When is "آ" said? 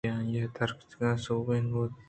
0.01-0.03